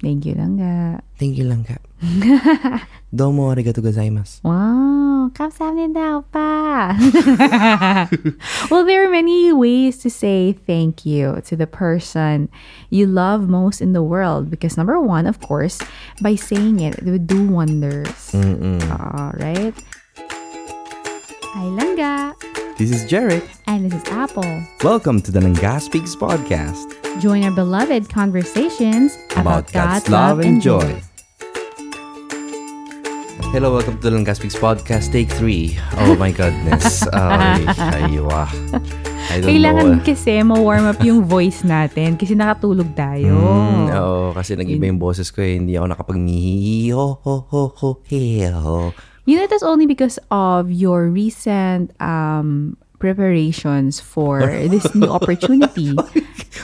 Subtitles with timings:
[0.00, 0.60] Thank you lang.
[1.18, 1.80] Thank you lang ka.
[3.16, 4.44] Domo arigato gozaimasu.
[4.44, 6.92] Wow, kamsahamnida oppa.
[8.70, 12.50] well, there are many ways to say thank you to the person
[12.90, 15.80] you love most in the world because number one, of course,
[16.20, 18.36] by saying it, it would do wonders.
[18.36, 18.84] Mm-mm.
[18.92, 19.74] All right.
[21.56, 22.36] Hi, langga.
[22.76, 23.40] This is Jared.
[23.66, 24.44] And this is Apple.
[24.84, 26.92] Welcome to the Nanga Speaks podcast.
[27.20, 31.00] Join our beloved conversations about, God's love and joy.
[33.56, 35.80] Hello, welcome to the Nanga Speaks podcast, take three.
[36.04, 37.08] Oh my goodness.
[37.16, 37.64] Ay,
[38.12, 38.44] aywa.
[39.32, 40.04] I don't Kailangan know.
[40.04, 43.32] kasi ma-warm up yung voice natin kasi nakatulog tayo.
[43.40, 45.56] Mm, oo, kasi nag-iba yung boses ko eh.
[45.56, 46.92] Hindi ako nakapag-mihi.
[46.92, 48.92] Ho, ho, ho, ho, he, ho.
[49.26, 55.94] You know, that's only because of your recent um, preparations for this new opportunity.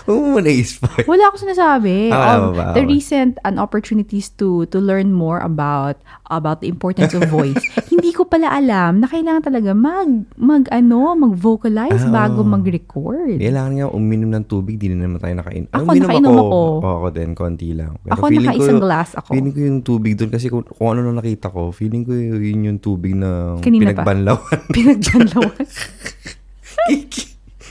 [0.02, 1.04] Huwag mo muna i-spoil.
[1.04, 2.08] Wala ako sinasabi.
[2.08, 2.64] Ah, wala Um, ba ba?
[2.72, 5.94] the recent an opportunities to to learn more about
[6.26, 7.60] about the importance of voice.
[7.92, 13.36] Hindi ko pala alam na kailangan talaga mag mag ano, mag-vocalize Ah, bago mag-record.
[13.36, 15.64] Kailangan nga uminom ng tubig, di na naman tayo nakain.
[15.68, 16.42] Ako, uminom nakainom ako.
[16.42, 17.92] Oo, ako din, konti lang.
[18.00, 19.28] Pero Ako feeling naka-isang ko, glass ako.
[19.30, 22.66] Feeling ko yung tubig doon kasi kung, kung ano na nakita ko, feeling ko yun
[22.66, 24.02] yung tubig na Kanina pa.
[24.02, 24.58] pinagbanlawan.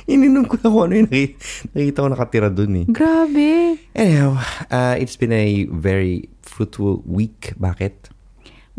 [0.09, 1.35] Ininom ko na kung ano yung nakita,
[1.73, 2.85] nakita ko nakatira doon eh.
[2.89, 3.51] Grabe.
[3.93, 7.53] Anyhow, uh, it's been a very fruitful week.
[7.59, 8.09] Bakit?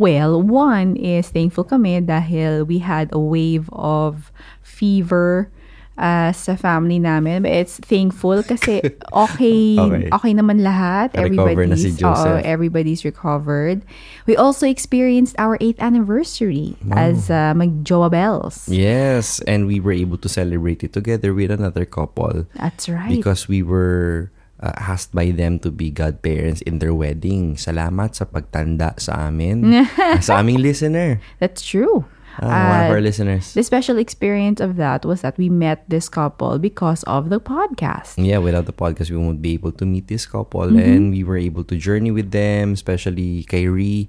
[0.01, 4.33] Well, one is thankful kami dahil we had a wave of
[4.65, 5.53] fever
[5.97, 7.43] uh, sa family namin.
[7.43, 8.81] But it's thankful kasi
[9.13, 10.09] okay, Okay.
[10.11, 11.13] okay, naman lahat.
[11.17, 12.39] Recover na si Everybody's, Joseph.
[12.39, 13.83] oo, everybody's recovered.
[14.27, 18.69] We also experienced our 8th anniversary as uh, mag-Joa Bells.
[18.69, 23.11] Yes, and we were able to celebrate it together with another couple That's right.
[23.11, 24.31] because we were
[24.63, 27.59] uh, asked by them to be godparents in their wedding.
[27.59, 29.85] Salamat sa pagtanda sa amin.
[30.23, 31.19] sa aming listener.
[31.43, 32.07] That's true.
[32.41, 33.53] Ah, one of Uh, our listeners.
[33.53, 38.17] The special experience of that was that we met this couple because of the podcast.
[38.17, 40.65] Yeah, without the podcast, we won't be able to meet this couple.
[40.73, 40.79] Mm-hmm.
[40.81, 44.09] And we were able to journey with them, especially Kyrie,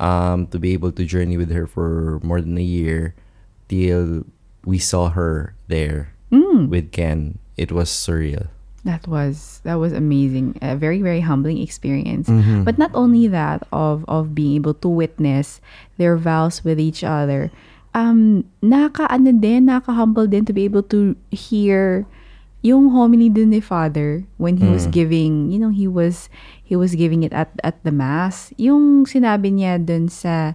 [0.00, 3.14] um, to be able to journey with her for more than a year
[3.68, 4.24] till
[4.64, 6.68] we saw her there Mm.
[6.68, 7.38] with Ken.
[7.56, 8.48] It was surreal.
[8.84, 10.58] That was that was amazing.
[10.62, 12.28] A very very humbling experience.
[12.28, 12.62] Mm-hmm.
[12.62, 15.60] But not only that of of being able to witness
[15.98, 17.50] their vows with each other.
[17.94, 22.06] Um naka ano din, naka humble din to be able to hear
[22.62, 26.28] yung homily din ni Father when he was giving, you know, he was
[26.62, 28.50] he was giving it at at the mass.
[28.58, 30.54] Yung sinabi niya dun sa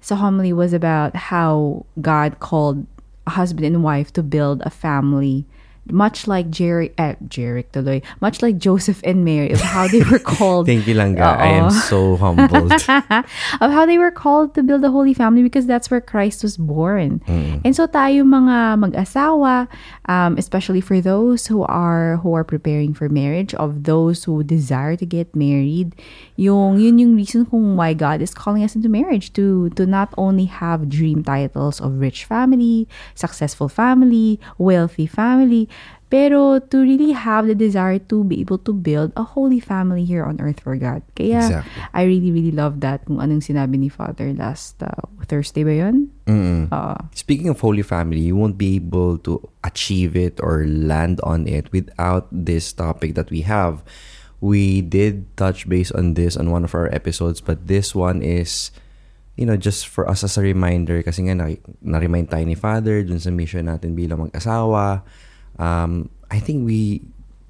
[0.00, 2.84] sa homily was about how God called
[3.28, 5.46] a husband and wife to build a family
[5.90, 10.18] much like Jerry, eh, Jerry tuloy, much like Joseph and Mary of how they were
[10.22, 11.22] called Thank you, Langga.
[11.22, 12.72] I am so humbled.
[12.72, 16.56] of how they were called to build a holy family because that's where Christ was
[16.56, 17.20] born.
[17.26, 19.68] And so tayo mga mag-asawa,
[20.06, 24.96] um, especially for those who are who are preparing for marriage, of those who desire
[24.96, 25.94] to get married,
[26.36, 30.14] yung yun yung reason kung why God is calling us into marriage to to not
[30.16, 35.68] only have dream titles of rich family, successful family, wealthy family,
[36.12, 40.28] pero to really have the desire to be able to build a holy family here
[40.28, 41.00] on earth for God.
[41.16, 41.72] Kaya Exactly.
[41.96, 46.12] I really, really love that kung anong sinabi ni Father last uh, Thursday ba yun?
[46.28, 46.68] Mm-mm.
[46.68, 51.48] Uh, Speaking of Holy Family, you won't be able to achieve it or land on
[51.48, 53.80] it without this topic that we have.
[54.44, 58.68] We did touch base on this on one of our episodes, but this one is,
[59.40, 63.00] you know, just for us as a reminder kasi nga na- na-remind tayo ni Father
[63.00, 65.08] dun sa mission natin bilang mag-asawa.
[65.58, 67.02] Um, I think we,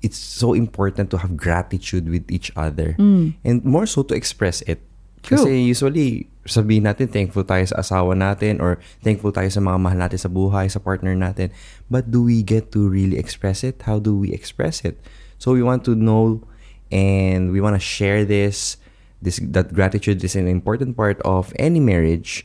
[0.02, 2.96] it's so important to have gratitude with each other
[3.44, 4.82] and more so to express it.
[5.22, 5.38] True.
[5.38, 9.98] Kasi usually, sabihin natin, thankful tayo sa asawa natin or thankful tayo sa mga mahal
[10.02, 11.54] natin sa buhay, sa partner natin.
[11.86, 13.86] But do we get to really express it?
[13.86, 14.98] How do we express it?
[15.38, 16.42] So we want to know
[16.90, 18.82] and we want to share this,
[19.22, 22.42] this that gratitude is an important part of any marriage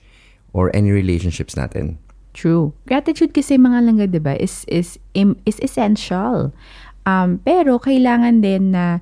[0.53, 1.97] or any relationships natin.
[2.37, 2.77] True.
[2.85, 6.53] Gratitude kasi mga langga, 'di ba, is is is essential.
[7.09, 9.01] Um pero kailangan din na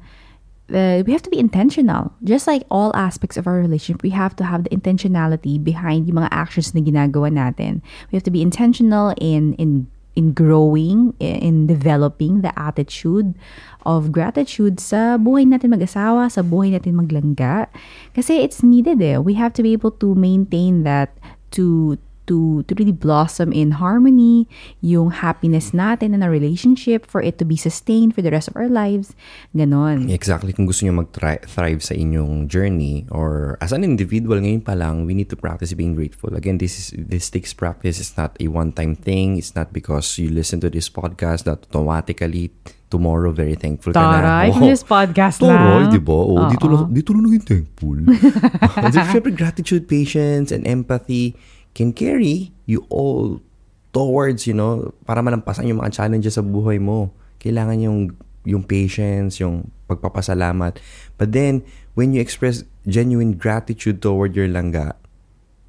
[0.71, 2.15] uh, we have to be intentional.
[2.23, 6.23] Just like all aspects of our relationship, we have to have the intentionality behind yung
[6.23, 7.83] mga actions na ginagawa natin.
[8.07, 13.35] We have to be intentional in in in growing, in developing the attitude
[13.83, 17.67] of gratitude sa buhay natin mag-asawa, sa buhay natin maglangga.
[18.15, 19.19] Kasi it's needed eh.
[19.19, 21.11] We have to be able to maintain that
[21.59, 24.47] to to to really blossom in harmony,
[24.81, 28.55] yung happiness natin in a relationship for it to be sustained for the rest of
[28.55, 29.13] our lives.
[29.55, 30.09] Ganon.
[30.09, 30.53] Exactly.
[30.53, 35.13] Kung gusto nyo mag-thrive sa inyong journey or as an individual, ngayon pa lang, we
[35.13, 36.33] need to practice being grateful.
[36.33, 38.01] Again, this is this takes practice.
[38.01, 39.37] It's not a one-time thing.
[39.37, 42.51] It's not because you listen to this podcast that automatically
[42.89, 44.21] tomorrow very thankful ka na.
[44.21, 45.91] Taray, kung this podcast Taray, lang.
[45.91, 46.15] di ba?
[46.15, 47.97] Oh, dito lang, dito lang naging thankful.
[48.87, 51.35] Kasi syempre, gratitude, patience, and empathy
[51.75, 53.43] can carry you all
[53.91, 57.11] towards, you know, para malampasan yung mga challenges sa buhay mo.
[57.37, 57.99] Kailangan yung
[58.47, 60.77] yung patience, yung pagpapasalamat.
[61.19, 64.97] But then, when you express genuine gratitude toward your langga,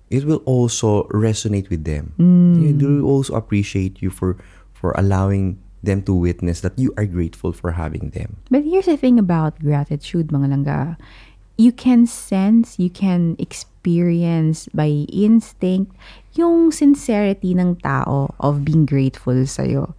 [0.08, 2.14] it will also resonate with them.
[2.56, 4.36] They will also appreciate you for
[4.76, 8.42] for allowing them to witness that you are grateful for having them.
[8.50, 10.80] But here's the thing about gratitude, mga langga.
[11.56, 15.96] You can sense, you can experience by instinct
[16.36, 19.96] yung sincerity ng tao of being grateful sa'yo.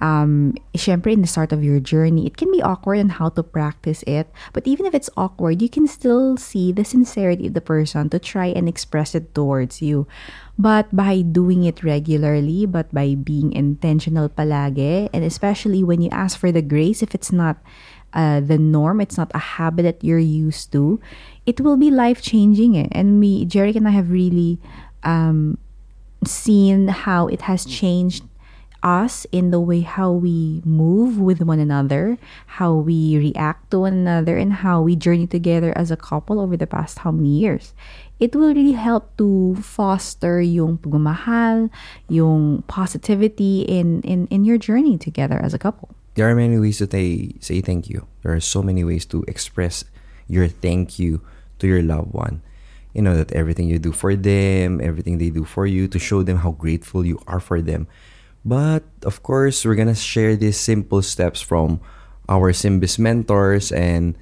[0.00, 3.42] Um, syempre, in the start of your journey, it can be awkward on how to
[3.42, 4.30] practice it.
[4.52, 8.18] But even if it's awkward, you can still see the sincerity of the person to
[8.18, 10.06] try and express it towards you.
[10.58, 16.38] But by doing it regularly, but by being intentional palagi, and especially when you ask
[16.38, 17.58] for the grace, if it's not
[18.14, 21.00] uh, the norm, it's not a habit that you're used to,
[21.46, 22.76] it will be life changing.
[22.76, 22.88] Eh.
[22.92, 24.58] And me, Jerick and I have really
[25.02, 25.58] um,
[26.24, 28.24] seen how it has changed
[28.82, 32.16] us in the way how we move with one another,
[32.46, 36.56] how we react to one another, and how we journey together as a couple over
[36.56, 37.74] the past how many years.
[38.20, 41.70] It will really help to foster yung pagmamahal,
[42.08, 45.90] yung positivity in, in, in your journey together as a couple.
[46.18, 48.10] There are many ways to say, say thank you.
[48.26, 49.86] There are so many ways to express
[50.26, 51.22] your thank you
[51.62, 52.42] to your loved one.
[52.90, 56.26] You know, that everything you do for them, everything they do for you, to show
[56.26, 57.86] them how grateful you are for them.
[58.44, 61.78] But of course, we're gonna share these simple steps from
[62.26, 64.18] our Simbis mentors and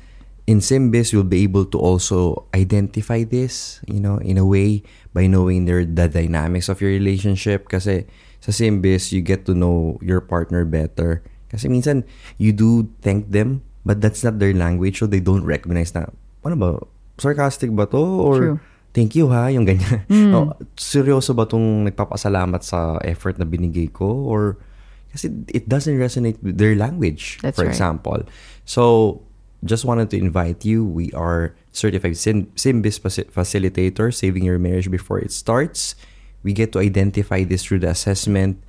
[0.47, 4.85] in Simbis you'll be able to also identify this, you know, in a way
[5.17, 8.05] by knowing their the dynamics of your relationship kasi
[8.45, 11.25] sa Simbis you get to know your partner better.
[11.57, 12.05] Kasi minsan
[12.37, 16.11] you do thank them but that's not their language so they don't recognize na
[16.45, 16.71] ano ba
[17.17, 18.59] sarcastic ba to or True.
[18.93, 20.05] thank you ha, yung ganyan.
[20.37, 24.05] Oh, seryoso ba tong nagpapasalamat sa effort na binigay ko?
[24.29, 24.61] Or,
[25.13, 27.73] kasi it doesn't resonate with their language, That's for right.
[27.73, 28.21] example.
[28.69, 29.21] So,
[29.65, 30.85] just wanted to invite you.
[30.85, 35.97] We are certified Sim- Simbis faci- facilitator, saving your marriage before it starts.
[36.45, 38.61] We get to identify this through the assessment.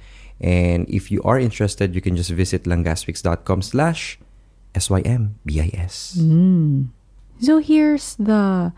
[0.41, 4.19] And if you are interested, you can just visit langaswix.com slash
[4.75, 6.19] S-Y-M-B-I-S.
[7.41, 8.73] So here's the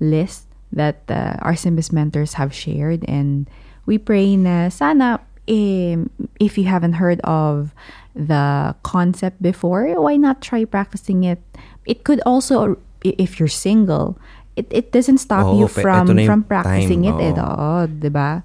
[0.00, 3.48] list that uh, our Simbis mentors have shared and
[3.86, 6.10] we pray na sana um,
[6.40, 7.72] if you haven't heard of
[8.14, 11.40] the concept before, why not try practicing it?
[11.86, 14.18] It could also if you're single,
[14.56, 17.40] it, it doesn't stop Oo, you from eto na yung from practicing time, it eh,
[17.40, 17.46] oo.
[17.46, 18.42] oo, 'di ba?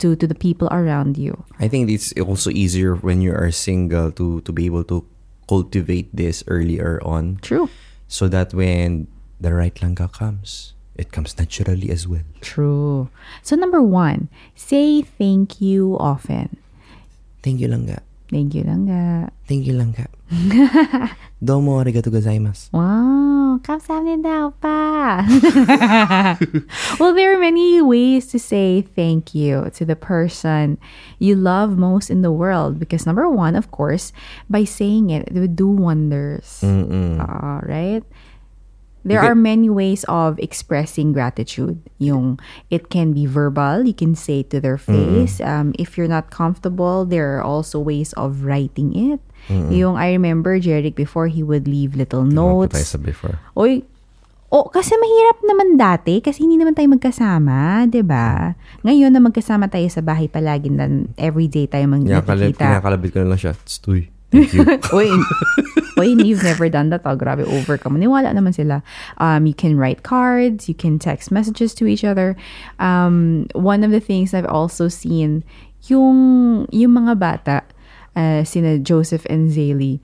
[0.00, 1.44] To to the people around you.
[1.60, 5.04] I think it's also easier when you are single to to be able to
[5.44, 7.68] cultivate this earlier on True.
[8.08, 12.24] so that when the right langga comes, it comes naturally as well.
[12.40, 13.12] True.
[13.42, 16.56] So number 1, say thank you often.
[17.42, 18.00] Thank you langga.
[18.30, 19.28] Thank you lang ga.
[19.50, 20.06] Thank you langga.
[21.42, 22.70] どうもありがとうございます。
[22.72, 23.58] Wow,
[26.98, 30.78] well, there are many ways to say thank you to the person
[31.18, 34.12] you love most in the world because number one, of course,
[34.48, 36.60] by saying it, it would do wonders.
[36.62, 37.18] Mm-mm.
[37.18, 38.04] Uh, right?
[39.02, 41.80] There are many ways of expressing gratitude.
[41.98, 42.38] Yung
[42.68, 45.38] it can be verbal, you can say it to their face.
[45.38, 45.48] Mm-hmm.
[45.48, 49.20] Um, if you're not comfortable, there are also ways of writing it.
[49.48, 52.92] Yung I remember Jeric before he would leave little pa tayo notes.
[52.92, 53.40] sa before?
[53.56, 53.86] Oy,
[54.50, 58.58] oh, kasi mahirap naman dati kasi hindi naman tayo magkasama, 'di ba?
[58.84, 63.40] Ngayon na magkasama tayo sa bahay palagi na everyday tayo mag Kinakalabit, ko na lang
[63.40, 63.54] siya.
[63.64, 64.10] Stoy.
[64.30, 64.62] Thank you.
[64.94, 65.10] Uy,
[65.98, 67.02] uy, you've never done that.
[67.02, 67.98] Oh, grabe, overcome.
[67.98, 68.82] Niwala naman sila.
[69.18, 72.38] Um, you can write cards, you can text messages to each other.
[72.78, 75.42] Um, one of the things I've also seen,
[75.90, 77.66] yung, yung mga bata,
[78.16, 80.00] uh, sina Joseph and Zaylee,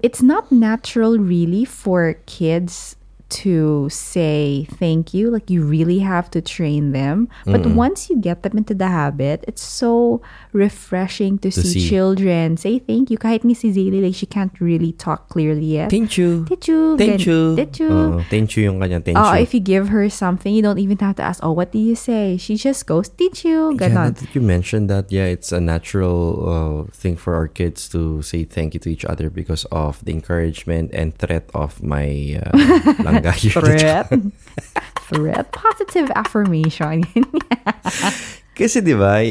[0.00, 2.96] it's not natural really for kids
[3.30, 5.30] to say thank you.
[5.30, 7.28] Like you really have to train them.
[7.44, 10.20] But once you get them into the habit, it's so
[10.52, 11.88] refreshing to, To see, see.
[11.88, 13.18] children say thank you.
[13.18, 15.90] Kahit ni si Zaylee, like she can't really talk clearly yet.
[15.90, 16.44] Thank you.
[16.46, 16.96] Thank you.
[16.96, 17.56] Thank you.
[17.56, 17.90] Thank you.
[17.90, 19.42] Oo, thank you yung kanyang thank Oh, you.
[19.42, 21.94] if you give her something, you don't even have to ask, oh, what do you
[21.94, 22.36] say?
[22.36, 23.74] She just goes, teach you.
[23.74, 24.14] Yeah, Ganon.
[24.16, 28.44] that you mentioned that, yeah, it's a natural uh, thing for our kids to say
[28.44, 32.52] thank you to each other because of the encouragement and threat of my uh,
[33.22, 33.54] here.
[33.62, 34.10] Threat.
[35.08, 35.46] Threat.
[35.52, 37.04] Positive affirmation.
[38.58, 39.22] Kasi 'di ba,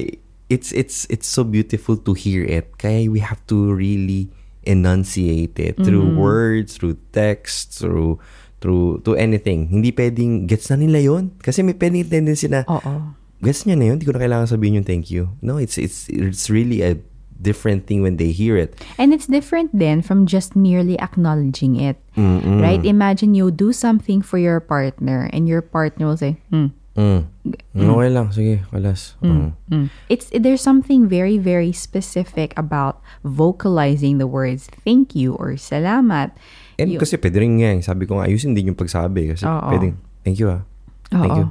[0.47, 2.75] it's it's it's so beautiful to hear it.
[2.77, 4.29] Kaya we have to really
[4.63, 6.19] enunciate it through Mm-hmm.
[6.19, 8.19] words, through text, through
[8.59, 9.67] through to anything.
[9.71, 11.35] Hindi pwedeng gets na nila 'yon.
[11.39, 13.15] Kasi may pwedeng tendency na Oo.
[13.39, 15.35] gets niya na 'yon, hindi ko na kailangan sabihin yung thank you.
[15.43, 16.95] No, it's it's it's really a
[17.43, 18.79] different thing when they hear it.
[18.97, 22.00] And it's different then from just merely acknowledging it.
[22.15, 22.63] Mm-mm.
[22.63, 22.79] Right?
[22.81, 26.71] Imagine you do something for your partner and your partner will say, hmm.
[26.93, 27.25] Mm.
[27.73, 29.17] Okay lang, sige, kalas.
[29.17, 29.57] Mm.
[29.65, 29.89] Mm.
[30.13, 36.38] It's there's something very very specific about vocalizing the words thank you or salamat.
[36.77, 39.33] And You- kasi pwede rin nga, sabi ko nga, ayusin din yung pagsabi.
[39.33, 39.73] Kasi Oo.
[39.73, 40.62] pwedeng, thank you ah.
[41.09, 41.38] Thank Oo.
[41.41, 41.47] you.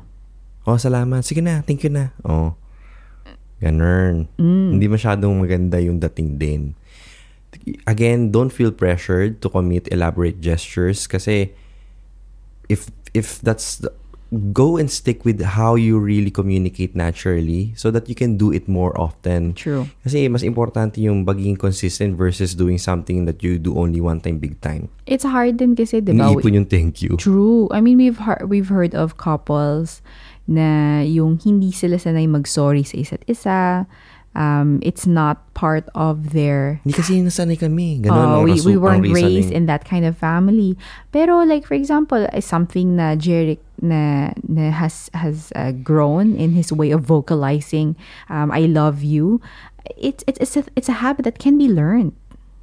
[0.63, 1.27] Oh, salamat.
[1.27, 2.15] Sige na, thank you na.
[2.23, 2.55] Oh.
[3.63, 4.27] Ganun.
[4.37, 4.71] Mm.
[4.77, 6.63] Hindi masyadong maganda yung dating din.
[7.87, 11.55] Again, don't feel pressured to commit elaborate gestures kasi
[12.67, 13.93] if if that's the,
[14.53, 18.67] go and stick with how you really communicate naturally so that you can do it
[18.67, 19.53] more often.
[19.53, 19.87] True.
[20.03, 24.41] Kasi mas importante yung maging consistent versus doing something that you do only one time
[24.41, 24.89] big time.
[25.05, 26.33] It's hard din kasi, di ba?
[26.33, 27.21] Iniipon yung thank you.
[27.21, 27.69] True.
[27.71, 30.01] I mean, we've we've heard of couples
[30.49, 33.87] na yung hindi sila sanay mag-sorry sa isa't isa.
[34.33, 38.01] Um, it's not part of their Hindi kasi nasanay kami.
[38.01, 40.73] Ganun ang we, we weren't raised in that kind of family.
[41.13, 46.57] Pero like for example, is something na Jeric na, na has has uh, grown in
[46.57, 47.93] his way of vocalizing
[48.33, 49.45] um, I love you.
[50.01, 52.17] It's it's it's a, it's a habit that can be learned.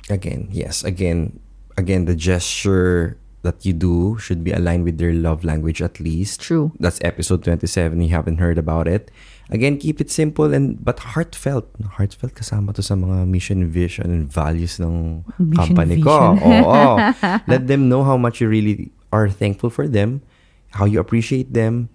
[0.10, 0.82] Again, yes.
[0.82, 1.38] Again,
[1.78, 6.42] again, the gesture that you do should be aligned with their love language at least.
[6.42, 6.72] True.
[6.80, 8.00] That's episode 27.
[8.02, 9.12] You haven't heard about it.
[9.50, 11.66] Again, keep it simple and but heartfelt.
[11.98, 16.36] Heartfelt kasama to sa mga mission, vision, and values ng Mission, company ko.
[16.36, 16.64] vision.
[16.64, 16.80] Oo.
[17.52, 20.22] Let them know how much you really are thankful for them,
[20.78, 21.90] how you appreciate them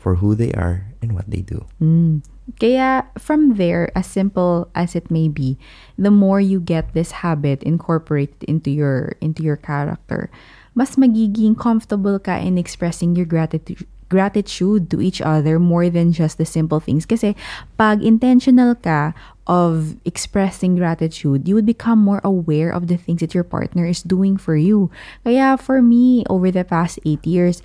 [0.00, 1.66] for who they are and what they do.
[1.82, 2.24] Mm.
[2.58, 5.60] Kaya from there, as simple as it may be,
[6.00, 10.32] the more you get this habit incorporated into your into your character,
[10.80, 16.36] mas magiging comfortable ka in expressing your gratitude gratitude to each other more than just
[16.36, 17.06] the simple things.
[17.06, 17.38] Kasi
[17.78, 19.14] pag intentional ka
[19.46, 24.02] of expressing gratitude, you would become more aware of the things that your partner is
[24.02, 24.90] doing for you.
[25.22, 27.62] Kaya for me, over the past eight years,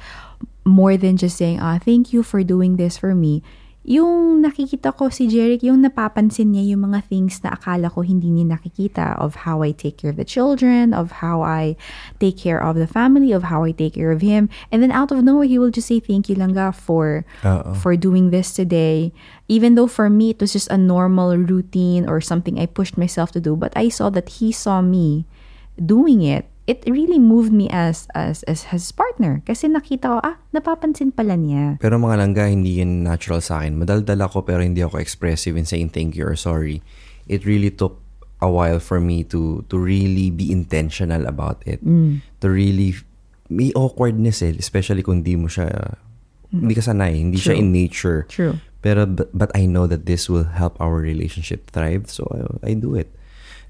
[0.62, 3.42] more than just saying, ah, thank you for doing this for me,
[3.86, 8.34] yung nakikita ko si Jeric, yung napapansin niya yung mga things na akala ko hindi
[8.34, 11.78] niya nakikita of how I take care of the children, of how I
[12.18, 14.50] take care of the family, of how I take care of him.
[14.74, 17.78] And then out of nowhere, he will just say, thank you Langga for, Oo.
[17.78, 19.14] for doing this today.
[19.46, 23.30] Even though for me, it was just a normal routine or something I pushed myself
[23.38, 23.54] to do.
[23.54, 25.30] But I saw that he saw me
[25.78, 26.50] doing it.
[26.66, 29.46] It really moved me as as as his partner.
[29.46, 31.78] Kasi nakita ko, ah, napapansin pala niya.
[31.78, 33.78] Pero mga langga, hindi yun natural sa akin.
[33.78, 36.82] Madaldal ako pero hindi ako expressive in saying thank you or sorry.
[37.30, 38.02] It really took
[38.42, 41.82] a while for me to to really be intentional about it.
[42.42, 42.98] To really,
[43.50, 45.98] may awkwardness eh, especially kung hindi mo siya,
[46.50, 47.62] hindi ka sanay, hindi siya True.
[47.62, 48.20] in nature.
[48.30, 48.56] True.
[48.86, 52.74] Pero, but, but I know that this will help our relationship thrive, so I, I
[52.78, 53.10] do it.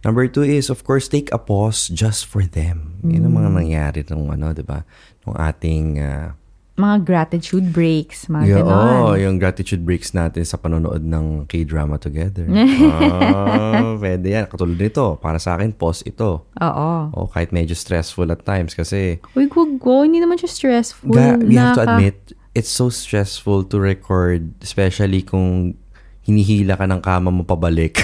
[0.03, 2.99] Number two is, of course, take a pause just for them.
[3.01, 4.83] Yun ang mga nangyari nung ano, di ba?
[5.23, 6.33] Nung ating ah,
[6.75, 8.75] Mga gratitude breaks, mga Yeah, ganon.
[8.99, 12.43] oh, yung gratitude breaks natin sa panonood ng K-drama together.
[12.51, 14.45] oh, pwede yan.
[14.45, 16.43] Katulad nito, para sa akin, pause ito.
[16.51, 16.89] Oo.
[17.15, 20.03] Oh, kahit medyo stressful at times kasi Uy, wag go.
[20.03, 21.15] Hindi naman siya stressful.
[21.15, 22.19] ga, we have to admit,
[22.51, 25.79] it's so stressful to record, especially kung
[26.27, 28.03] hinihila ka ng kama mo pabalik.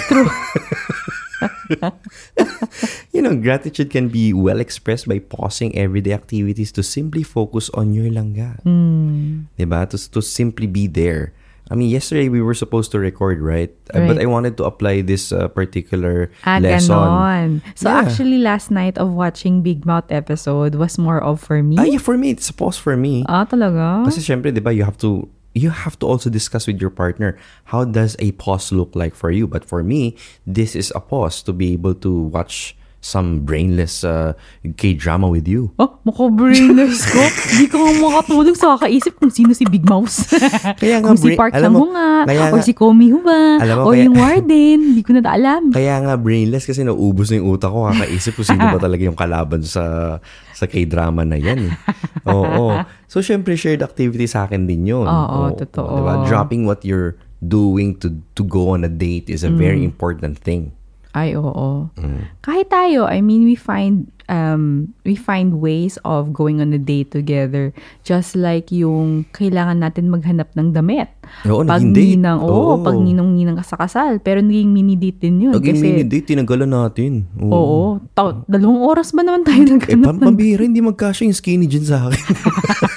[3.12, 7.92] you know, gratitude can be well expressed by pausing everyday activities to simply focus on
[7.94, 8.62] your langga.
[8.64, 9.46] Mm.
[9.58, 9.88] Diba?
[9.90, 11.32] To, to simply be there.
[11.70, 13.70] I mean, yesterday we were supposed to record, right?
[13.94, 14.22] Uh, But Right.
[14.22, 16.92] I wanted to apply this uh, particular Ah, lesson.
[16.92, 17.48] ganon.
[17.78, 18.02] So Yeah.
[18.04, 21.76] actually, last night of watching Big Mouth episode was more of for me.
[21.78, 23.24] Ah, yeah, for me, it's a pause for me.
[23.24, 24.04] Ah, talaga?
[24.04, 27.36] Kasi syempre, di ba, you have to you have to also discuss with your partner
[27.64, 29.46] how does a pause look like for you.
[29.46, 30.16] But for me,
[30.46, 34.30] this is a pause to be able to watch some brainless uh,
[34.62, 35.74] K-drama with you.
[35.74, 37.18] Oh, makabrainless ko.
[37.50, 40.22] Hindi ko nga makatulog sa kakaisip kung sino si Big Mouse.
[40.80, 43.74] Kaya nga, kung si Park alam mo, nga, kaya nga- si Komi Hu ba, Alam
[43.74, 44.78] mo, or kaya- yung Warden.
[44.88, 45.74] Hindi ko na alam.
[45.74, 49.18] Kaya nga brainless kasi naubos na yung utak ko kakaisip kung sino ba talaga yung
[49.18, 50.16] kalaban sa
[50.54, 51.66] sa K-drama na yan.
[51.66, 51.74] eh.
[52.24, 52.86] Oo.
[53.10, 55.04] So, syempre, shared activity sa akin din yun.
[55.04, 55.90] Oo, totoo.
[55.98, 56.14] diba?
[56.24, 59.90] Dropping what you're doing to to go on a date is a very Mm.
[59.90, 60.70] important thing.
[61.12, 61.92] Ay, oo.
[62.00, 62.24] Mm.
[62.40, 67.12] Kahit tayo, I mean, we find um we find ways of going on a date
[67.12, 67.68] together.
[68.00, 71.12] Just like yung kailangan natin maghanap ng damit.
[71.44, 72.16] Oo, pag date.
[72.16, 72.80] ninang, oo, Oo.
[72.80, 74.24] pag ninong-ninang ka sa kasal.
[74.24, 75.52] Pero naging mini-date din yun.
[75.52, 77.28] Naging kasi, mini date, tinanggalan natin.
[77.40, 78.00] Oo.
[78.16, 81.68] Ta- dalawang oras ba naman tayo Eh, naghanap pam ng pambihira, hindi magkasya yung skinny
[81.68, 82.20] jeans sa akin.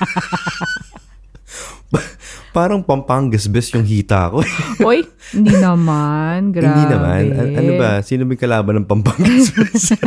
[2.56, 4.40] Parang pampangas best yung hita ko.
[4.88, 5.04] Oy,
[5.36, 6.56] hindi naman.
[6.56, 6.72] Grabe.
[6.72, 7.22] Hindi naman.
[7.36, 7.92] A- ano ba?
[8.00, 10.00] Sino yung kalaban ng pampangas best?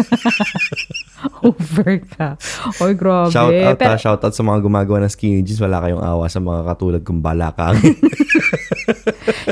[1.44, 2.40] Over ka.
[2.80, 3.28] Oy, grabe.
[3.28, 5.60] shout out Pero- ha, shout out sa mga gumagawa ng skinny jeans.
[5.60, 7.76] Wala kayong awa sa mga katulad kong balakang.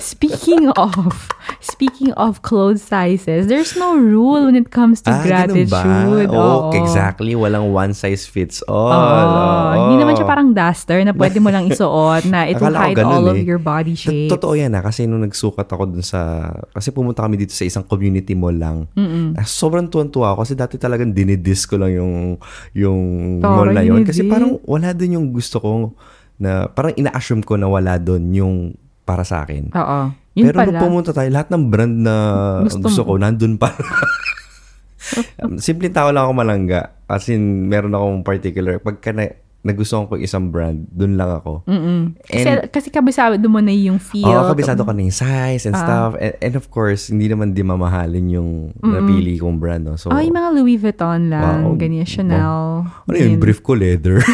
[0.01, 1.29] Speaking of,
[1.77, 5.69] speaking of clothes sizes, there's no rule when it comes to ah, gratitude.
[5.69, 5.85] ba?
[6.09, 7.37] Oo, exactly.
[7.37, 8.97] Walang one size fits all.
[8.97, 9.13] Oo.
[9.21, 9.73] Oo.
[9.85, 13.13] Hindi naman siya parang duster na pwede mo lang isuot na it will hide ganun
[13.13, 13.45] all of eh.
[13.45, 14.33] your body shape.
[14.33, 17.85] Totoo yan ha, kasi nung nagsukat ako dun sa, kasi pumunta kami dito sa isang
[17.85, 18.89] community mall lang.
[19.37, 22.41] Ah, Sobrang tuwan-tuwa ako kasi dati talagang dinidis ko lang yung,
[22.73, 23.01] yung
[23.45, 24.01] mall na yun.
[24.01, 25.93] Kasi parang wala dun yung gusto ko
[26.41, 28.73] na, parang ina-assume ko na wala dun yung
[29.05, 29.77] para sa akin.
[29.77, 30.26] Oo.
[30.37, 30.69] Yun Pero pala.
[30.69, 32.15] nung pumunta tayo, lahat ng brand na
[32.63, 33.09] Gusto gusto, mo.
[33.09, 33.73] ko, nandun pa.
[35.59, 36.93] Simpleng tao lang ako malangga.
[37.07, 38.77] As in, meron akong particular.
[38.77, 41.65] Pagka na, nagustuhan ko isang brand, dun lang ako.
[41.65, 42.15] Mm-mm.
[42.21, 44.23] Kasi, And- kasi kabisado mo na yung feel.
[44.25, 45.81] Oo, kabisado ko na yung size and Ah.
[45.81, 46.13] stuff.
[46.17, 49.83] And, and of course, hindi naman di mamahalin yung napili kong brand.
[49.85, 49.97] No?
[49.97, 51.65] So, Oh, yung mga Louis Vuitton lang.
[51.65, 51.75] Wow.
[51.77, 52.85] Ganyan, Chanel.
[52.85, 53.43] ano yung ganyan.
[53.43, 54.21] brief ko, leather?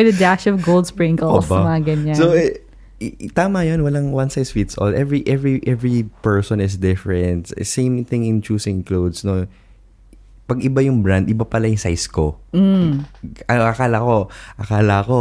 [0.00, 1.44] With a dash of gold sprinkles.
[1.52, 1.76] Aba.
[1.76, 2.16] Mga ganyan.
[2.16, 2.56] So, eh,
[3.36, 3.84] tama yun.
[3.84, 4.96] Walang one size fits all.
[4.96, 7.52] Every every every person is different.
[7.60, 9.20] Same thing in choosing clothes.
[9.20, 9.44] No?
[10.48, 12.40] Pag iba yung brand, iba pala yung size ko.
[12.56, 13.04] mm.
[13.44, 14.16] Akala ko,
[14.56, 15.20] akala ko,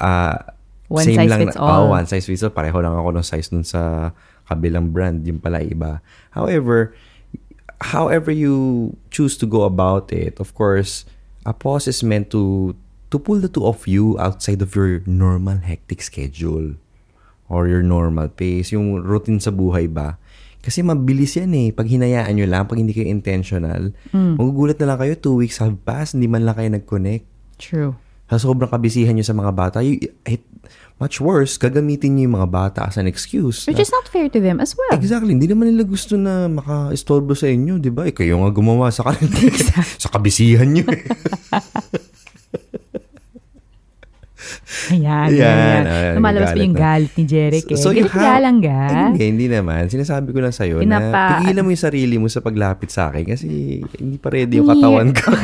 [0.00, 0.56] ah,
[0.88, 1.88] One same size lang, fits all.
[1.88, 2.52] Oh, one size fits all.
[2.52, 4.12] Pareho lang ako ng size nun sa
[4.48, 5.24] kabilang brand.
[5.28, 6.00] Yung pala iba.
[6.32, 6.92] However,
[7.80, 11.04] however you choose to go about it, of course,
[11.46, 12.74] a pause is meant to
[13.14, 16.74] to pull the two of you outside of your normal hectic schedule
[17.46, 20.18] or your normal pace, yung routine sa buhay ba.
[20.58, 21.68] Kasi mabilis yan eh.
[21.70, 25.78] Pag hinayaan nyo lang, pag hindi kayo intentional, magugulat na lang kayo, two weeks have
[25.86, 27.22] passed, hindi man lang kayo nag-connect.
[27.62, 27.94] True.
[28.32, 30.40] Sa sobrang kabisihan nyo sa mga bata, you, it,
[30.96, 33.68] much worse, gagamitin nyo yung mga bata as an excuse.
[33.68, 34.96] Which na- is not fair to them as well.
[34.96, 35.36] Exactly.
[35.36, 38.08] Hindi naman nila gusto na maka-istorbo sa inyo, di ba?
[38.08, 39.52] Eh, kayo nga gumawa sa kanila.
[40.02, 41.04] sa kabisihan nyo eh.
[44.90, 46.14] Ayan, Ayan, ayan.
[46.16, 46.80] Lumalabas pa yung na.
[46.82, 47.76] galit ni Jeric eh.
[47.76, 48.80] So, you Galit have- nga lang ga.
[49.08, 49.86] Hindi, hindi naman.
[49.86, 53.24] Sinasabi ko lang sa'yo na Pinapa- pigilan mo yung sarili mo sa paglapit sa akin
[53.24, 53.46] kasi
[53.94, 55.30] hindi pa ready yung katawan ko.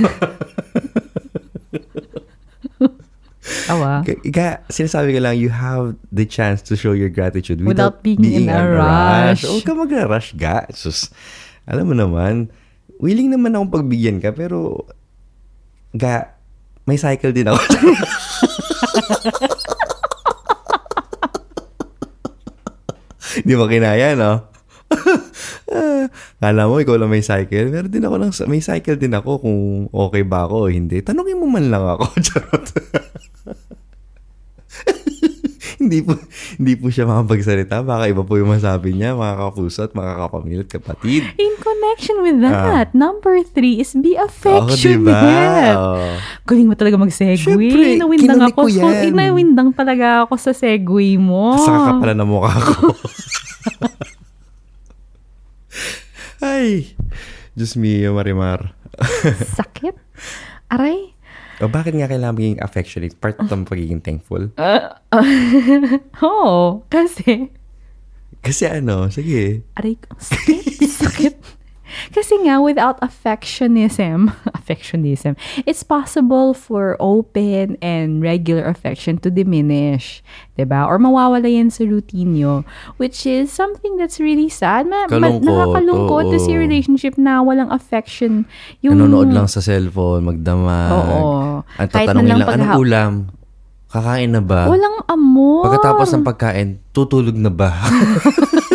[3.66, 4.03] Awa.
[4.05, 8.47] Kaya sinasabi ko lang, you have the chance to show your gratitude Without being in
[8.47, 9.43] a rush.
[9.43, 10.66] Huwag ka magra-rush, ga.
[10.71, 11.11] Sus,
[11.64, 12.51] alam mo naman,
[12.99, 14.87] willing naman akong pagbigyan ka, pero,
[15.90, 16.35] ga,
[16.85, 17.59] may cycle din ako.
[23.46, 24.50] Di ba kinaya, no?
[26.40, 27.70] Kala mo, ikaw lang may cycle.
[27.70, 29.59] Pero din ako lang, may cycle din ako kung
[29.94, 30.98] okay ba ako o hindi.
[31.05, 32.11] Tanungin mo man lang ako.
[32.26, 32.66] Charot.
[35.90, 36.14] Hindi po
[36.62, 37.83] hindi po siya makapagsalita.
[37.83, 41.26] Baka iba po yung masabi niya, mga kapuso at mga kapamilya at kapatid.
[41.35, 45.03] In connection with that, number three is be Oo, affectionate.
[45.03, 45.74] diba?
[45.74, 46.14] Oo.
[46.46, 47.42] Galing mo talaga mag-segue.
[47.42, 48.70] Syempre, nawindang ako.
[48.70, 49.11] ko So, yan.
[49.11, 51.59] nawindang talaga ako sa segue mo.
[51.59, 52.94] Saka ka pala na mukha ko.
[56.40, 56.96] Ay,
[57.53, 58.72] Diyos mio, Marimar.
[59.59, 59.92] Sakit.
[60.70, 61.12] Aray.
[61.61, 63.14] O bakit nga kailangan maging affectionate?
[63.14, 64.49] Part of ng pagiging thankful?
[66.25, 66.83] Oo.
[66.88, 67.53] kasi,
[68.40, 69.62] Kasi ano, sige.
[69.77, 70.16] aray ko.
[70.16, 70.81] Sakit.
[70.81, 71.35] Sakit.
[72.11, 80.22] Kasi nga, without affectionism, affectionism, it's possible for open and regular affection to diminish.
[80.55, 80.85] 'di ba?
[80.85, 82.55] Or mawawala yan sa routine nyo.
[83.00, 84.85] Which is something that's really sad.
[84.85, 86.53] Ma- ma- Kalungkot, nakakalungkot to oo.
[86.55, 88.44] relationship na walang affection.
[88.85, 90.92] Yung, Nanonood lang sa cellphone, magdamag.
[90.92, 91.20] Oo.
[91.81, 93.12] At Kahit tatanungin lang lang, anong pagha- ulam?
[93.90, 94.70] Kakain na ba?
[94.70, 95.66] Walang amor.
[95.66, 97.74] Pagkatapos ng pagkain, tutulog na ba?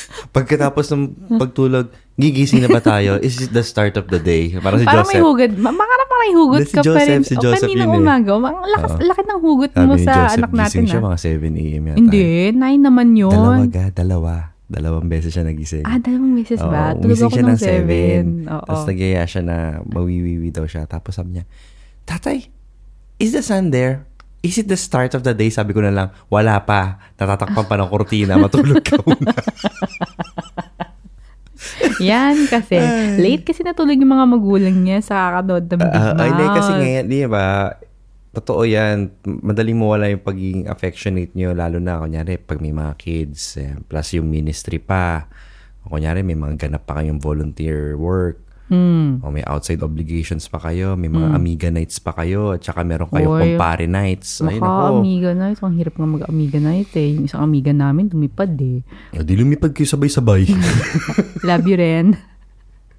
[0.36, 1.02] Pagkatapos ng
[1.34, 3.16] pagtulog, gigising na ba tayo?
[3.18, 4.52] Is it the start of the day?
[4.54, 5.24] Parang si Parang may Joseph.
[5.24, 5.50] hugad.
[5.54, 7.22] Ma- Makara parang may hugot Si ka pa Joseph, rin.
[7.22, 8.02] si O, Joseph kaninang yun eh.
[8.02, 8.30] umaga.
[8.32, 9.02] Ang lakas, Oo.
[9.02, 10.66] laki ng hugot mo sa Joseph, anak natin.
[10.68, 11.06] gising siya ah.
[11.06, 11.82] mga 7 a.m.
[11.84, 11.96] yata.
[11.96, 13.32] Hindi, nine naman yun.
[13.32, 14.34] Dalawa ga, dalawa.
[14.66, 15.84] Dalawang beses siya nagising.
[15.84, 16.96] Ah, dalawang beses ba?
[16.96, 17.60] Oo, Tulog ako siya ng ng 7.
[17.60, 18.22] seven.
[18.48, 18.64] Oo.
[18.64, 20.82] Tapos nagyaya siya na mawiwiwi daw siya.
[20.84, 21.44] Tapos sabi niya,
[22.02, 22.48] Tatay,
[23.18, 24.08] is the sun there?
[24.42, 25.48] Is it the start of the day?
[25.48, 26.98] Sabi ko na lang, wala pa.
[27.14, 28.34] Natatakpan pa ng kortina.
[28.34, 29.30] Matulog ka muna.
[32.02, 32.74] Yan kasi.
[33.22, 36.18] Late kasi natulog yung mga magulang niya sa kakanood ng Big Ah, Mouth.
[36.18, 37.44] ay, hindi, kasi ngayon, di ba,
[38.34, 38.96] totoo yan.
[39.22, 44.18] Madaling mawala yung pagiging affectionate nyo, lalo na, kunyari, pag may mga kids, eh, plus
[44.18, 45.30] yung ministry pa.
[45.86, 48.41] Kunyari, may mga ganap pa kayong volunteer work.
[48.72, 49.20] Hmm.
[49.20, 53.12] O may outside obligations pa kayo, may mga amiga nights pa kayo, at saka meron
[53.12, 53.42] kayong Oy.
[53.52, 54.40] kumpare nights.
[54.40, 55.04] Ay, Maka nako.
[55.04, 55.60] amiga night.
[55.60, 57.12] Ang hirap nga mag-amiga night eh.
[57.12, 58.80] Yung isang amiga namin, tumipad eh.
[59.12, 60.48] O, di lumipad kayo sabay-sabay.
[61.48, 62.16] Love you rin.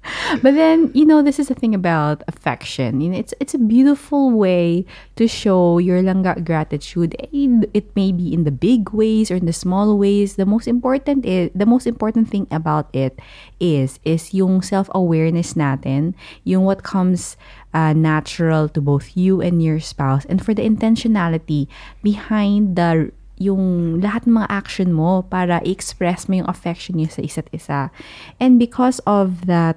[0.42, 3.00] But then, you know, this is the thing about affection.
[3.00, 4.84] You know, it's it's a beautiful way
[5.16, 7.16] to show your langga gratitude.
[7.18, 10.36] It, may be in the big ways or in the small ways.
[10.36, 13.18] The most important is the most important thing about it
[13.60, 17.36] is is yung self-awareness natin, yung what comes
[17.72, 21.68] uh, natural to both you and your spouse and for the intentionality
[22.02, 27.22] behind the yung lahat ng mga action mo para i-express mo yung affection niyo sa
[27.22, 27.90] isa't isa.
[28.38, 29.74] And because of that,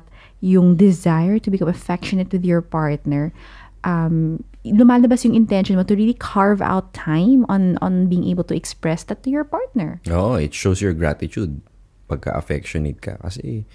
[0.47, 3.35] yung desire to become affectionate with your partner,
[3.83, 8.55] um, lumalabas yung intention mo to really carve out time on on being able to
[8.55, 9.99] express that to your partner.
[10.07, 11.59] Oo, it shows your gratitude
[12.07, 13.19] pagka-affectionate ka.
[13.19, 13.67] Kasi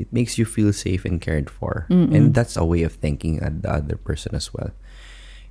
[0.00, 1.84] it makes you feel safe and cared for.
[1.92, 4.72] And that's a way of thanking the other person as well.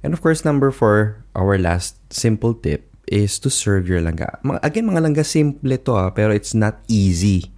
[0.06, 4.38] And of course, number four, our last simple tip is to serve your langga.
[4.62, 7.50] Again, mga langga, simple to ah, pero it's not easy.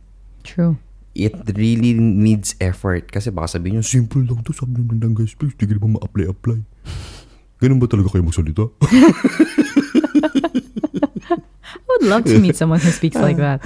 [0.48, 0.80] True.
[1.18, 3.10] It really needs effort.
[3.10, 6.60] Kasi baka sabihin nyo, simple lang to, sabi ng langga space, di ka naman ma-apply-apply.
[7.58, 8.70] Ganun ba talaga kayo magsalita?
[11.68, 13.66] I would love to meet someone who speaks like that.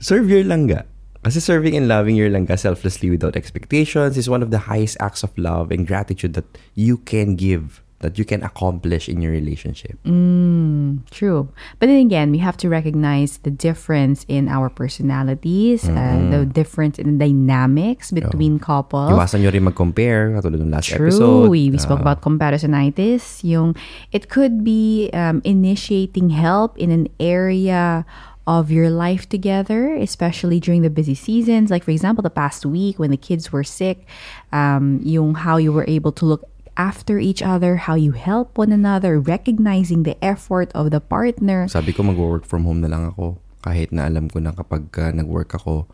[0.00, 0.84] serve your langga.
[1.24, 5.24] Kasi serving and loving your langga selflessly without expectations is one of the highest acts
[5.24, 6.44] of love and gratitude that
[6.76, 9.96] you can give, that you can accomplish in your relationship.
[10.04, 11.48] Mm, true.
[11.80, 17.00] But then again, we have to recognize the difference in our personalities, uh, the difference
[17.00, 19.08] in the dynamics between couples.
[19.08, 21.08] Iwasan nyo rin mag-compare, katulad ng last True.
[21.08, 21.48] episode.
[21.48, 23.40] We, we spoke Ah, about comparisonitis.
[23.42, 23.72] Yung,
[24.12, 28.04] it could be um, initiating help in an area
[28.46, 31.72] of your life together, especially during the busy seasons.
[31.72, 34.04] Like, for example, the past week when the kids were sick,
[34.52, 38.70] um, yung how you were able to look after each other, how you help one
[38.70, 41.66] another, recognizing the effort of the partner.
[41.66, 43.38] Sabi ko mag-work from home na lang ako.
[43.60, 45.86] Kahit na alam ko na kapag uh, nag-work ako,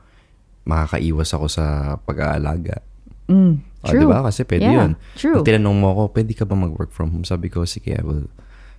[0.64, 1.64] makakaiwas ako sa
[1.98, 2.82] pag-aalaga.
[3.26, 4.04] Mm, Ah, true.
[4.04, 4.20] diba?
[4.20, 4.90] Kasi pwede Yeah, yun.
[5.16, 5.36] True.
[5.36, 7.24] Nung tinanong mo ako, pwede ka ba mag-work from home?
[7.24, 8.28] Sabi ko, sige, I will.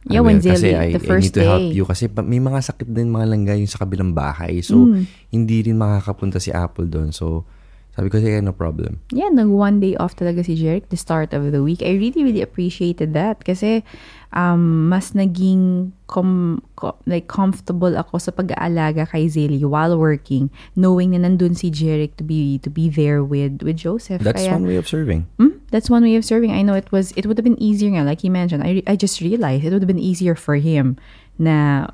[0.06, 0.46] I Yeah, when will.
[0.46, 1.74] Kasi Zilly, I, the I first need to help day.
[1.74, 1.84] you.
[1.86, 4.62] Kasi may mga sakit din mga langga yung sa kabilang bahay.
[4.62, 5.10] So, Mm.
[5.32, 7.10] hindi rin makakapunta si Apple doon.
[7.10, 7.50] So,
[7.92, 9.04] sabi ko, sige, no problem.
[9.12, 11.84] Yeah, nag one day off talaga si Jeric the start of the week.
[11.84, 13.84] I really, really appreciated that kasi
[14.32, 21.12] um, mas naging com- co- like comfortable ako sa pag-aalaga kay Zeli while working, knowing
[21.12, 24.24] na nandun si Jeric to be to be there with with Joseph.
[24.24, 25.28] That's Kaya, one way of serving.
[25.36, 25.60] Hmm?
[25.72, 26.56] That's one way of serving.
[26.56, 28.64] I know it was it would have been easier nga, like he mentioned.
[28.64, 30.96] I I just realized it would have been easier for him
[31.36, 31.92] na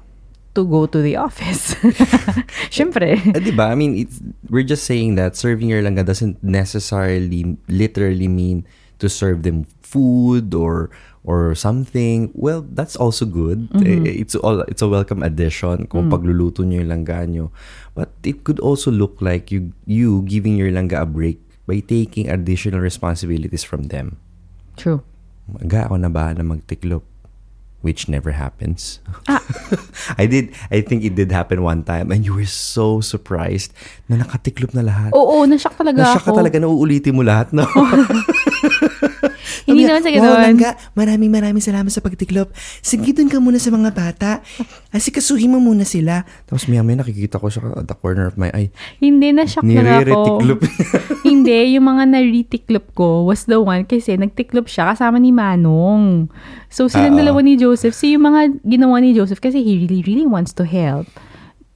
[0.57, 1.77] to go to the office.
[2.73, 3.21] Siyempre.
[3.21, 3.69] Eh, di ba?
[3.69, 4.17] I mean, it's,
[4.49, 8.65] we're just saying that serving your langga doesn't necessarily, literally mean
[8.97, 10.89] to serve them food or
[11.21, 12.31] or something.
[12.33, 13.69] Well, that's also good.
[13.85, 17.53] Eh, It's all it's a welcome addition kung pagluluto niyo yung langga niyo.
[17.93, 21.37] But it could also look like you you giving your langga a break
[21.69, 24.17] by taking additional responsibilities from them.
[24.79, 25.03] True.
[25.67, 27.03] Ga ako na bahala magtiklop.
[27.88, 29.00] Which never happens.
[30.19, 33.71] I did, I think it did happen one time and you were so surprised
[34.12, 35.15] na nakatiklop na lahat.
[35.15, 36.39] Oo, nashock talaga Nashock ka ako.
[36.43, 37.63] talaga na uulitin mo lahat, no?
[39.67, 40.32] Hindi naman sa ganun.
[40.32, 42.56] Wow, Langga, maraming maraming salamat sa pagtiklop.
[42.80, 44.39] Sige, dun ka muna sa mga bata.
[44.95, 46.23] Asikasuhin mo muna sila.
[46.47, 48.71] Tapos maya maya nakikita ko siya at the corner of my eye.
[49.03, 50.56] Hindi na shock na ako.
[51.27, 56.32] Hindi, yung mga naritiklop ko was the one kasi nagtiklop siya kasama ni Manong.
[56.71, 57.19] So, silang Oo.
[57.19, 57.91] dalawa ni Joseph.
[57.91, 61.12] So, yung mga ginawa ni Joseph kasi he really, really wants to help.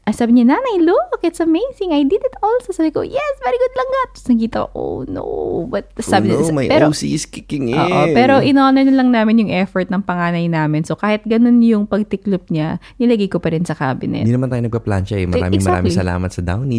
[0.10, 1.94] Ah, sabi niya, Nanay, look, it's amazing.
[1.94, 2.74] I did it also.
[2.74, 4.04] Sabi ko, yes, very good lang nga.
[4.10, 5.26] Tapos nakita ko, oh no.
[5.70, 7.78] But sabi oh, no, niya, my pero, OC is kicking in.
[7.78, 10.82] Oo, pero in-honor na lang namin yung effort ng panganay namin.
[10.82, 14.26] So kahit ganun yung pagtiklop niya, nilagay ko pa rin sa cabinet.
[14.26, 15.30] Hindi naman tayo nagpa-plancha eh.
[15.30, 15.70] Maraming Exactly.
[15.70, 16.78] maraming salamat sa Downy.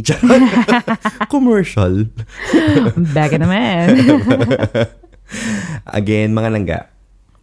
[1.34, 2.10] Commercial.
[3.16, 4.02] Baga naman.
[5.98, 6.78] Again, mga langga,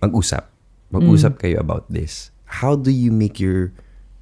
[0.03, 0.45] mag-usap.
[0.89, 2.33] Mag-usap kayo about this.
[2.49, 3.71] How do you make your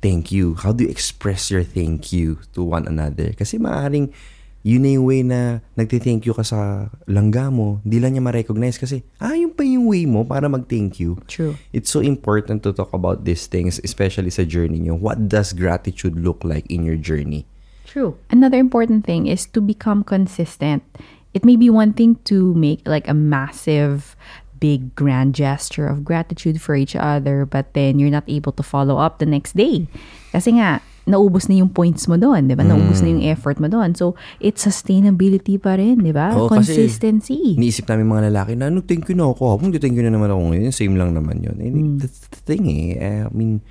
[0.07, 0.55] thank you?
[0.55, 3.35] How do you express your thank you to one another?
[3.35, 4.15] Kasi maaaring
[4.63, 7.79] yun na yung way na nagti-thank you ka sa langga mo.
[7.83, 11.15] Hindi lang niya ma-recognize kasi, ah, yun pa yung way mo para mag-thank you.
[11.27, 11.55] True.
[11.71, 14.95] It's so important to talk about these things, especially sa journey nyo.
[14.95, 17.47] What does gratitude look like in your journey?
[17.87, 18.19] True.
[18.27, 20.83] Another important thing is to become consistent.
[21.31, 24.19] It may be one thing to make like a massive,
[24.59, 28.97] big, grand gesture of gratitude for each other, but then you're not able to follow
[28.97, 29.87] up the next day.
[30.33, 32.67] Kasi nga, naubos na yung points mo doon, di ba?
[32.67, 33.95] Naubos na yung effort mo doon.
[33.95, 36.35] So, it's sustainability pa rin, di ba?
[36.35, 37.55] Oo, kasi Consistency.
[37.55, 39.55] Iniisip namin mga lalaki na, ano, thank you na ako.
[39.55, 41.57] Habang thank you na naman ako ngayon, same lang naman yun.
[41.63, 43.23] And that's the thing eh.
[43.23, 43.63] I mean,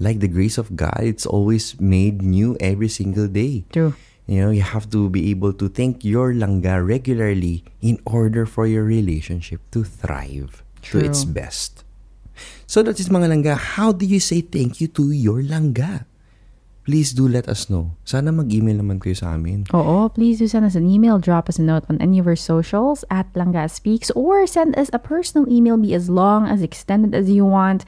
[0.00, 3.68] like the grace of God, it's always made new every single day.
[3.68, 3.92] True.
[4.28, 8.68] You know, you have to be able to thank your langga regularly in order for
[8.68, 10.62] your relationship to thrive
[10.92, 11.82] to its best.
[12.68, 16.04] So that is mga langga, how do you say thank you to your langga?
[16.84, 17.96] Please do let us know.
[18.04, 19.68] Sana mag-email naman kayo sa amin.
[19.76, 22.36] Oo, please do send us an email, drop us a note on any of our
[22.36, 27.12] socials at Langga Speaks, or send us a personal email, be as long, as extended
[27.12, 27.84] as you want,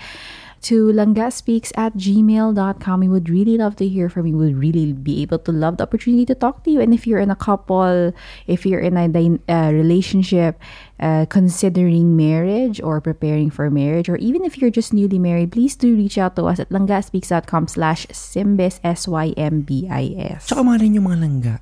[0.62, 3.00] to langaspeaks at gmail.com.
[3.00, 4.36] We would really love to hear from you.
[4.36, 6.80] We would really be able to love the opportunity to talk to you.
[6.80, 8.12] And if you're in a couple,
[8.46, 9.08] if you're in a
[9.48, 10.60] uh, relationship,
[11.00, 15.76] uh, considering marriage or preparing for marriage, or even if you're just newly married, please
[15.76, 20.46] do reach out to us at langaspeaks.com slash simbis, S-Y-M-B-I-S.
[20.46, 21.56] Tsaka rin yung mga langga.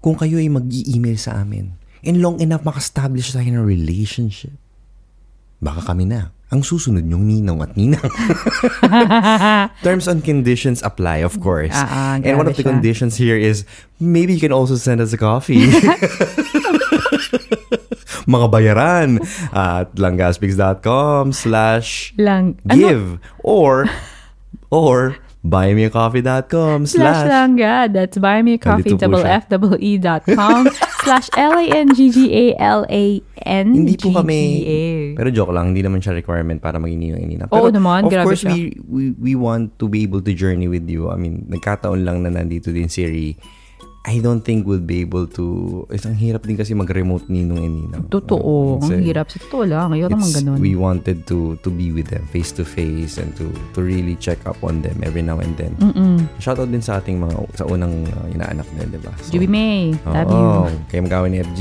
[0.00, 1.74] Kung kayo ay mag-email sa amin,
[2.06, 4.54] and long enough makastablish tayo ng relationship,
[5.58, 8.06] baka kami na ang susunod yung ninong at ninang.
[9.86, 11.74] Terms and conditions apply, of course.
[11.74, 12.70] Ah, ah, and one of the siya.
[12.70, 13.66] conditions here is
[13.98, 15.66] maybe you can also send us a coffee.
[18.26, 19.22] Mga bayaran
[19.54, 22.74] at langgaspix.com slash Lang, ano?
[22.74, 23.04] give
[23.42, 23.86] or
[24.70, 27.86] or buymeacoffee.com slash langga.
[27.88, 29.38] That's buymeacoffee, Nandito po double siya.
[29.40, 30.66] F, double E dot com,
[31.06, 31.30] slash
[32.36, 34.40] L-A-N-G-G-A-L-A-N Hindi po kami,
[35.14, 37.48] pero joke lang, hindi naman siya requirement para maging ninang.
[37.50, 38.52] Oo Pero naman, of grabe course, siya.
[38.52, 41.08] we, we, we want to be able to journey with you.
[41.08, 43.28] I mean, nagkataon lang na nandito din si Ri.
[44.06, 47.74] I don't think we'll be able to, it's ang hirap din kasi mag-remote ninong and
[47.74, 48.02] ninang.
[48.06, 48.78] Totoo.
[48.78, 49.26] It's, uh, Ang hirap.
[49.34, 49.90] Sa totoo lang.
[49.90, 50.58] Ayaw naman ganun.
[50.62, 54.38] We wanted to to be with them face to face and to to really check
[54.46, 55.74] up on them every now and then.
[55.82, 56.22] Mm-mm.
[56.38, 59.10] Shoutout din sa ating mga sa unang uh, inaanak nila, di ba?
[59.26, 60.70] So, Juby May, love you.
[60.86, 61.60] Kayo magkawin ni FG.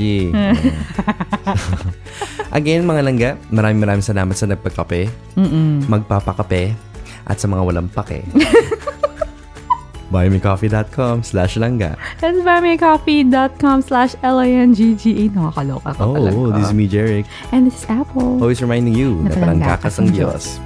[2.61, 5.89] Again, mga langga, maraming maraming salamat sa nagpagkape, Mm-mm.
[5.89, 6.77] magpapakape,
[7.25, 8.21] at sa mga walang pake.
[10.11, 11.97] buymecoffee.com slash langga.
[12.19, 15.29] That's buymeacoffee.com slash L-A-N-G-G-A.
[15.31, 16.55] Nakakaloka ka Oh, talaga.
[16.59, 17.25] this is me, Jeric.
[17.51, 18.37] And this is Apple.
[18.41, 20.59] Always reminding you na palangga ka sa sa Diyos.